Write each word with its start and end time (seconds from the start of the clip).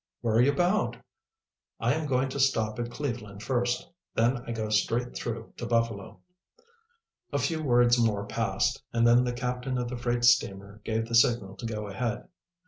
"Where 0.21 0.33
are 0.37 0.41
you 0.41 0.53
bound?" 0.53 0.97
"I 1.79 1.93
am 1.93 2.07
going 2.07 2.27
to 2.29 2.39
stop 2.39 2.79
at 2.79 2.89
Cleveland 2.89 3.43
first. 3.43 3.87
Then 4.15 4.37
I 4.47 4.51
go 4.51 4.69
straight 4.69 5.15
through 5.15 5.53
to 5.57 5.67
Buffalo." 5.67 6.21
A 7.31 7.37
few 7.37 7.61
words 7.61 8.03
more 8.03 8.25
passed, 8.25 8.81
and 8.91 9.05
then 9.05 9.23
the 9.25 9.31
captain 9.31 9.77
of 9.77 9.89
the 9.89 9.97
freight 9.97 10.23
steamer 10.25 10.81
gave 10.83 11.05
the 11.07 11.13
signal 11.13 11.55
to 11.55 11.67
go 11.67 11.85
ahead. 11.85 12.27